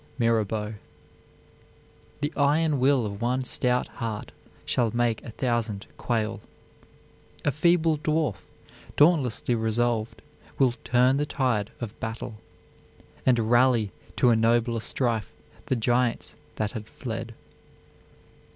MIRABEAU. 0.17 0.77
The 2.21 2.33
iron 2.35 2.79
will 2.79 3.05
of 3.05 3.21
one 3.21 3.43
stout 3.43 3.85
heart 3.87 4.31
shall 4.65 4.89
make 4.89 5.23
a 5.23 5.29
thousand 5.29 5.85
quail: 5.99 6.41
A 7.45 7.51
feeble 7.51 7.99
dwarf, 7.99 8.37
dauntlessly 8.97 9.53
resolved, 9.53 10.23
will 10.57 10.71
turn 10.83 11.17
the 11.17 11.27
tide 11.27 11.69
of 11.79 11.99
battle, 11.99 12.37
And 13.27 13.51
rally 13.51 13.91
to 14.15 14.31
a 14.31 14.35
nobler 14.35 14.79
strife 14.81 15.31
the 15.67 15.75
giants 15.75 16.35
that 16.55 16.71
had 16.71 16.87
fled. 16.87 17.35